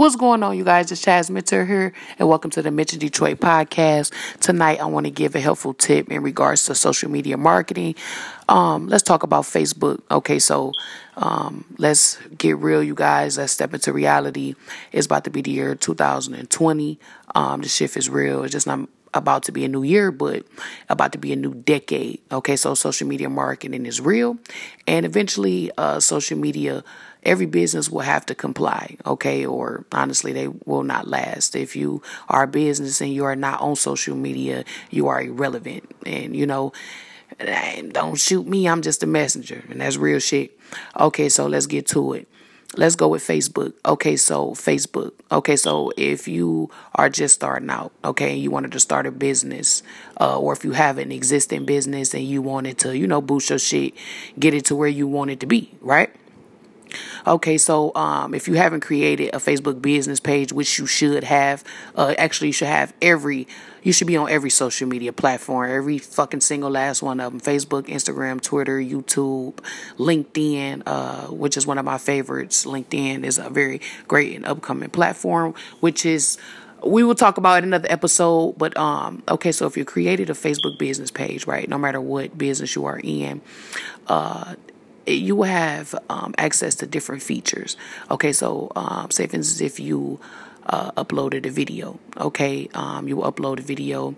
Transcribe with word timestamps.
What's 0.00 0.16
going 0.16 0.42
on, 0.42 0.56
you 0.56 0.64
guys? 0.64 0.90
It's 0.90 1.04
Chaz 1.04 1.28
Minter 1.28 1.66
here, 1.66 1.92
and 2.18 2.26
welcome 2.26 2.50
to 2.52 2.62
the 2.62 2.70
Mitch 2.70 2.92
Detroit 2.92 3.38
podcast. 3.38 4.14
Tonight, 4.40 4.80
I 4.80 4.86
want 4.86 5.04
to 5.04 5.10
give 5.10 5.34
a 5.34 5.40
helpful 5.40 5.74
tip 5.74 6.10
in 6.10 6.22
regards 6.22 6.64
to 6.64 6.74
social 6.74 7.10
media 7.10 7.36
marketing. 7.36 7.96
Um, 8.48 8.88
let's 8.88 9.02
talk 9.02 9.24
about 9.24 9.44
Facebook. 9.44 10.00
Okay, 10.10 10.38
so 10.38 10.72
um, 11.18 11.66
let's 11.76 12.16
get 12.38 12.56
real, 12.56 12.82
you 12.82 12.94
guys. 12.94 13.36
Let's 13.36 13.52
step 13.52 13.74
into 13.74 13.92
reality. 13.92 14.54
It's 14.90 15.04
about 15.04 15.24
to 15.24 15.30
be 15.30 15.42
the 15.42 15.50
year 15.50 15.74
2020. 15.74 16.98
Um, 17.34 17.60
the 17.60 17.68
shift 17.68 17.98
is 17.98 18.08
real. 18.08 18.42
It's 18.42 18.52
just 18.52 18.66
not 18.66 18.88
about 19.12 19.42
to 19.42 19.52
be 19.52 19.66
a 19.66 19.68
new 19.68 19.82
year, 19.82 20.10
but 20.10 20.46
about 20.88 21.12
to 21.12 21.18
be 21.18 21.34
a 21.34 21.36
new 21.36 21.52
decade. 21.52 22.20
Okay, 22.32 22.56
so 22.56 22.74
social 22.74 23.06
media 23.06 23.28
marketing 23.28 23.84
is 23.84 24.00
real, 24.00 24.38
and 24.86 25.04
eventually, 25.04 25.70
uh, 25.76 26.00
social 26.00 26.38
media 26.38 26.84
every 27.22 27.46
business 27.46 27.90
will 27.90 28.00
have 28.00 28.26
to 28.26 28.34
comply, 28.34 28.96
okay? 29.06 29.44
Or 29.44 29.84
honestly, 29.92 30.32
they 30.32 30.48
will 30.48 30.82
not 30.82 31.08
last. 31.08 31.54
If 31.54 31.76
you 31.76 32.02
are 32.28 32.44
a 32.44 32.48
business 32.48 33.00
and 33.00 33.12
you 33.12 33.24
are 33.24 33.36
not 33.36 33.60
on 33.60 33.76
social 33.76 34.16
media, 34.16 34.64
you 34.90 35.08
are 35.08 35.22
irrelevant. 35.22 35.90
And, 36.06 36.34
you 36.34 36.46
know, 36.46 36.72
don't 37.92 38.16
shoot 38.16 38.46
me, 38.46 38.68
I'm 38.68 38.82
just 38.82 39.02
a 39.02 39.06
messenger. 39.06 39.62
And 39.68 39.80
that's 39.80 39.96
real 39.96 40.18
shit. 40.18 40.58
Okay, 40.98 41.28
so 41.28 41.46
let's 41.46 41.66
get 41.66 41.86
to 41.88 42.14
it. 42.14 42.28
Let's 42.76 42.94
go 42.94 43.08
with 43.08 43.22
Facebook. 43.22 43.72
Okay, 43.84 44.16
so 44.16 44.52
Facebook. 44.52 45.12
Okay, 45.32 45.56
so 45.56 45.92
if 45.96 46.28
you 46.28 46.70
are 46.94 47.08
just 47.08 47.34
starting 47.34 47.68
out, 47.68 47.92
okay, 48.04 48.34
and 48.34 48.40
you 48.40 48.52
wanted 48.52 48.70
to 48.72 48.80
start 48.80 49.06
a 49.06 49.10
business, 49.10 49.82
uh, 50.20 50.38
or 50.38 50.52
if 50.52 50.64
you 50.64 50.70
have 50.72 50.98
an 50.98 51.10
existing 51.10 51.64
business 51.64 52.14
and 52.14 52.22
you 52.22 52.42
wanted 52.42 52.78
to, 52.78 52.96
you 52.96 53.08
know, 53.08 53.20
boost 53.20 53.50
your 53.50 53.58
shit, 53.58 53.94
get 54.38 54.54
it 54.54 54.66
to 54.66 54.76
where 54.76 54.88
you 54.88 55.08
want 55.08 55.32
it 55.32 55.40
to 55.40 55.46
be, 55.46 55.72
right? 55.80 56.14
Okay, 57.26 57.58
so 57.58 57.94
um, 57.94 58.34
if 58.34 58.48
you 58.48 58.54
haven't 58.54 58.80
created 58.80 59.34
a 59.34 59.38
Facebook 59.38 59.82
business 59.82 60.20
page, 60.20 60.52
which 60.52 60.78
you 60.78 60.86
should 60.86 61.24
have, 61.24 61.62
uh, 61.94 62.14
actually, 62.16 62.48
you 62.48 62.52
should 62.52 62.68
have 62.68 62.94
every, 63.02 63.46
you 63.82 63.92
should 63.92 64.06
be 64.06 64.16
on 64.16 64.30
every 64.30 64.50
social 64.50 64.88
media 64.88 65.12
platform, 65.12 65.70
every 65.70 65.98
fucking 65.98 66.40
single 66.40 66.70
last 66.70 67.02
one 67.02 67.20
of 67.20 67.32
them 67.32 67.40
Facebook, 67.40 67.84
Instagram, 67.86 68.40
Twitter, 68.40 68.78
YouTube, 68.78 69.54
LinkedIn, 69.98 70.82
uh, 70.86 71.26
which 71.26 71.56
is 71.56 71.66
one 71.66 71.78
of 71.78 71.84
my 71.84 71.98
favorites. 71.98 72.64
LinkedIn 72.64 73.24
is 73.24 73.38
a 73.38 73.50
very 73.50 73.80
great 74.08 74.34
and 74.34 74.46
upcoming 74.46 74.90
platform, 74.90 75.54
which 75.80 76.06
is 76.06 76.38
we 76.84 77.04
will 77.04 77.14
talk 77.14 77.36
about 77.36 77.56
it 77.56 77.58
in 77.58 77.64
another 77.64 77.90
episode 77.90 78.56
but 78.56 78.74
um 78.78 79.22
okay 79.28 79.52
so 79.52 79.66
if 79.66 79.76
you 79.76 79.84
created 79.84 80.30
a 80.30 80.32
facebook 80.32 80.78
business 80.78 81.10
page 81.10 81.46
right 81.46 81.68
no 81.68 81.76
matter 81.76 82.00
what 82.00 82.38
business 82.38 82.74
you 82.74 82.86
are 82.86 82.98
in 83.04 83.42
uh 84.06 84.54
you 85.14 85.36
will 85.36 85.44
have 85.44 85.94
um, 86.08 86.34
access 86.38 86.74
to 86.76 86.86
different 86.86 87.22
features. 87.22 87.76
Okay, 88.10 88.32
so 88.32 88.72
um, 88.76 89.10
say 89.10 89.26
for 89.26 89.36
instance, 89.36 89.60
if 89.60 89.80
you 89.80 90.20
uh, 90.66 90.90
uploaded 90.92 91.46
a 91.46 91.50
video, 91.50 91.98
okay, 92.16 92.68
um, 92.74 93.08
you 93.08 93.16
will 93.16 93.30
upload 93.30 93.58
a 93.58 93.62
video 93.62 94.14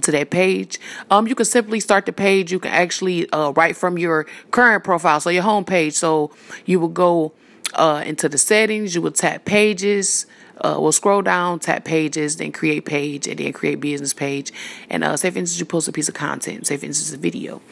to 0.00 0.10
that 0.10 0.30
page. 0.30 0.80
Um, 1.10 1.26
you 1.26 1.34
can 1.34 1.44
simply 1.44 1.80
start 1.80 2.06
the 2.06 2.12
page. 2.12 2.50
You 2.50 2.58
can 2.58 2.72
actually 2.72 3.30
uh, 3.30 3.50
write 3.50 3.76
from 3.76 3.98
your 3.98 4.26
current 4.50 4.84
profile, 4.84 5.20
so 5.20 5.30
your 5.30 5.42
home 5.42 5.64
page. 5.64 5.94
So 5.94 6.30
you 6.64 6.80
will 6.80 6.88
go 6.88 7.32
uh, 7.74 8.02
into 8.06 8.28
the 8.28 8.38
settings. 8.38 8.94
You 8.94 9.02
will 9.02 9.12
tap 9.12 9.44
pages 9.44 10.26
uh, 10.60 10.76
we'll 10.78 10.92
scroll 10.92 11.22
down, 11.22 11.58
tap 11.58 11.84
pages, 11.84 12.36
then 12.36 12.52
create 12.52 12.84
page, 12.84 13.26
and 13.26 13.38
then 13.38 13.52
create 13.52 13.80
business 13.80 14.14
page. 14.14 14.52
And 14.90 15.02
uh, 15.02 15.16
say, 15.16 15.30
for 15.30 15.38
instance, 15.38 15.58
you 15.58 15.66
post 15.66 15.88
a 15.88 15.92
piece 15.92 16.08
of 16.08 16.14
content, 16.14 16.66
say, 16.66 16.76
for 16.76 16.86
instance, 16.86 17.12
a 17.12 17.18
video. 17.18 17.62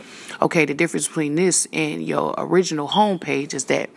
Okay, 0.43 0.65
the 0.65 0.73
difference 0.73 1.07
between 1.07 1.35
this 1.35 1.69
and 1.73 2.03
your 2.03 2.35
original 2.39 2.87
home 2.87 3.19
page 3.19 3.53
is 3.53 3.67
that 3.67 3.91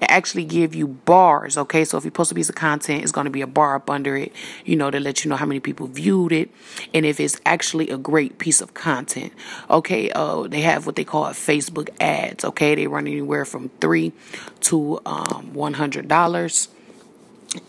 it 0.00 0.06
actually 0.08 0.44
give 0.44 0.74
you 0.74 0.86
bars. 0.86 1.58
Okay, 1.58 1.84
so 1.84 1.98
if 1.98 2.04
you 2.04 2.10
post 2.10 2.30
a 2.30 2.34
piece 2.34 2.48
of 2.48 2.54
content, 2.54 3.02
it's 3.02 3.10
going 3.10 3.24
to 3.24 3.30
be 3.30 3.40
a 3.40 3.46
bar 3.48 3.74
up 3.76 3.90
under 3.90 4.16
it, 4.16 4.32
you 4.64 4.76
know, 4.76 4.90
to 4.90 5.00
let 5.00 5.24
you 5.24 5.28
know 5.28 5.36
how 5.36 5.46
many 5.46 5.58
people 5.58 5.88
viewed 5.88 6.30
it, 6.30 6.50
and 6.94 7.04
if 7.04 7.18
it's 7.18 7.40
actually 7.44 7.88
a 7.90 7.98
great 7.98 8.38
piece 8.38 8.60
of 8.60 8.74
content. 8.74 9.32
Okay, 9.68 10.10
uh, 10.12 10.42
they 10.42 10.60
have 10.60 10.86
what 10.86 10.94
they 10.94 11.04
call 11.04 11.24
Facebook 11.30 11.88
ads. 12.00 12.44
Okay, 12.44 12.76
they 12.76 12.86
run 12.86 13.06
anywhere 13.08 13.44
from 13.44 13.70
three 13.80 14.12
to 14.60 15.00
um, 15.04 15.52
one 15.52 15.74
hundred 15.74 16.06
dollars, 16.06 16.68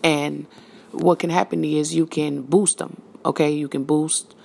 and 0.03 0.45
what 0.91 1.19
can 1.19 1.29
happen 1.29 1.63
is 1.63 1.93
you 1.93 2.05
can 2.05 2.41
boost 2.41 2.77
them. 2.77 3.01
Okay, 3.25 3.51
you 3.51 3.67
can 3.67 3.83
boost 3.83 4.35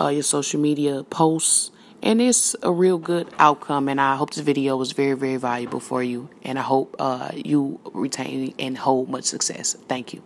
uh, 0.00 0.08
your 0.08 0.22
social 0.22 0.60
media 0.60 1.04
posts, 1.04 1.70
and 2.02 2.20
it's 2.20 2.56
a 2.62 2.72
real 2.72 2.98
good 2.98 3.28
outcome. 3.38 3.88
And 3.88 4.00
I 4.00 4.16
hope 4.16 4.30
this 4.30 4.44
video 4.44 4.76
was 4.76 4.92
very, 4.92 5.14
very 5.14 5.36
valuable 5.36 5.80
for 5.80 6.02
you, 6.02 6.28
and 6.42 6.58
I 6.58 6.62
hope 6.62 6.96
uh, 6.98 7.30
you 7.34 7.80
retain 7.92 8.54
and 8.58 8.76
hold 8.76 9.08
much 9.08 9.24
success. 9.24 9.76
Thank 9.88 10.12
you. 10.12 10.22